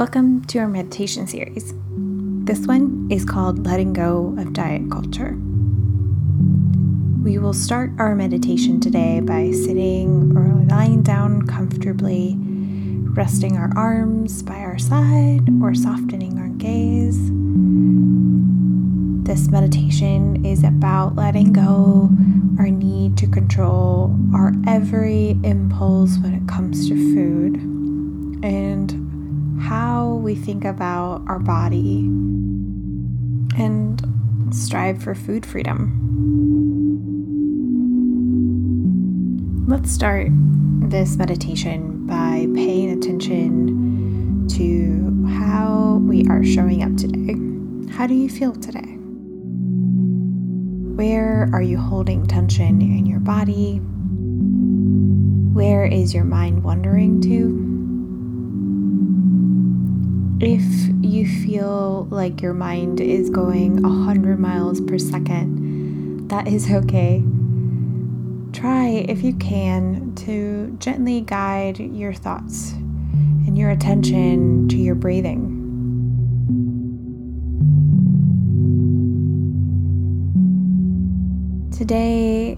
[0.00, 1.74] Welcome to our meditation series.
[2.46, 5.36] This one is called Letting Go of Diet Culture.
[7.22, 14.42] We will start our meditation today by sitting or lying down comfortably, resting our arms
[14.42, 17.20] by our side or softening our gaze.
[19.26, 22.08] This meditation is about letting go
[22.58, 27.56] our need to control our every impulse when it comes to food
[28.42, 28.99] and
[29.60, 32.00] how we think about our body
[33.58, 34.02] and
[34.50, 35.96] strive for food freedom.
[39.68, 47.36] Let's start this meditation by paying attention to how we are showing up today.
[47.94, 48.96] How do you feel today?
[50.96, 53.76] Where are you holding tension in your body?
[55.52, 57.69] Where is your mind wandering to?
[60.42, 67.22] If you feel like your mind is going 100 miles per second, that is okay.
[68.54, 75.58] Try, if you can, to gently guide your thoughts and your attention to your breathing.
[81.70, 82.56] Today,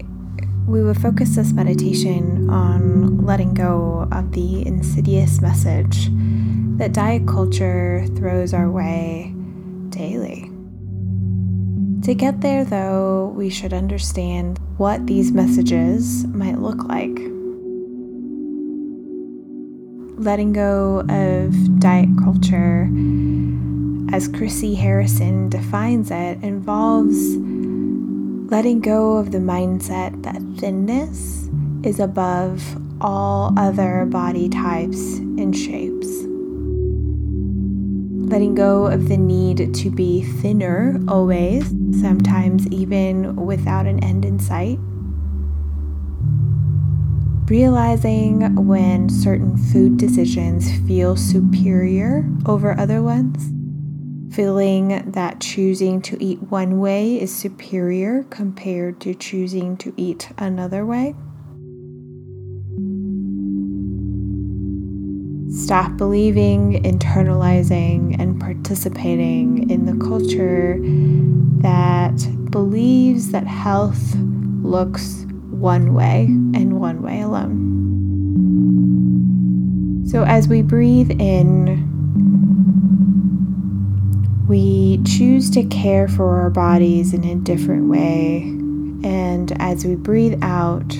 [0.65, 6.09] we will focus this meditation on letting go of the insidious message
[6.77, 9.33] that diet culture throws our way
[9.89, 10.49] daily.
[12.03, 17.17] To get there, though, we should understand what these messages might look like.
[20.17, 22.89] Letting go of diet culture,
[24.13, 27.37] as Christy Harrison defines it, involves
[28.53, 31.49] letting go of the mindset that thinness
[31.83, 32.61] is above
[33.01, 36.07] all other body types and shapes
[38.29, 41.67] letting go of the need to be thinner always,
[41.99, 44.77] sometimes even without an end in sight.
[47.49, 53.62] Realizing when certain food decisions feel superior over other ones.
[54.33, 60.87] Feeling that choosing to eat one way is superior compared to choosing to eat another
[60.87, 61.13] way.
[65.55, 70.79] Stop believing, internalizing, and participating in the culture
[71.61, 72.17] that
[72.49, 74.15] believes that health
[74.63, 76.23] looks one way
[76.55, 77.69] and one way alone.
[80.07, 81.92] So, as we breathe in,
[84.47, 88.41] we choose to care for our bodies in a different way.
[89.07, 90.97] And as we breathe out,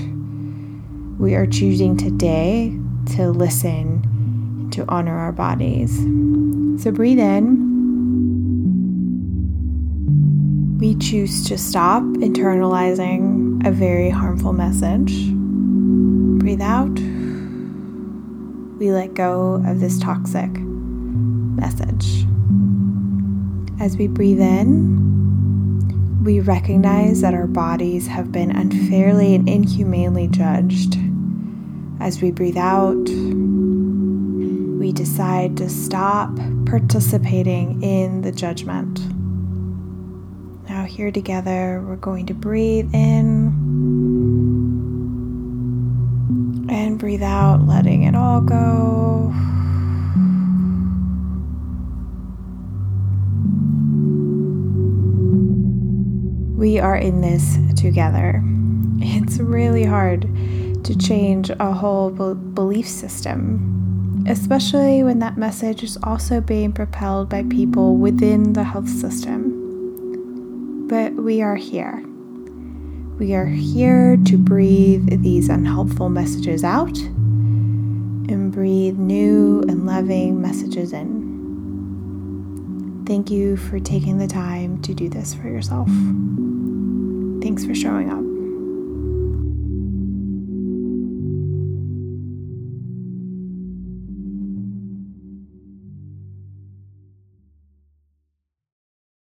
[1.20, 2.78] we are choosing today
[3.16, 5.96] to listen to honor our bodies.
[6.82, 7.72] So breathe in.
[10.80, 15.14] We choose to stop internalizing a very harmful message.
[16.40, 16.98] Breathe out.
[18.80, 22.26] We let go of this toxic message.
[23.84, 30.98] As we breathe in, we recognize that our bodies have been unfairly and inhumanely judged.
[32.00, 33.10] As we breathe out,
[34.80, 36.34] we decide to stop
[36.66, 39.02] participating in the judgment.
[40.70, 43.48] Now, here together, we're going to breathe in
[46.70, 48.40] and breathe out, letting it all
[56.74, 58.42] We are in this together.
[58.98, 60.22] It's really hard
[60.84, 67.44] to change a whole belief system especially when that message is also being propelled by
[67.44, 70.88] people within the health system.
[70.88, 72.04] But we are here.
[73.20, 80.92] We are here to breathe these unhelpful messages out and breathe new and loving messages
[80.92, 81.23] in.
[83.06, 85.88] Thank you for taking the time to do this for yourself.
[87.42, 88.33] Thanks for showing up.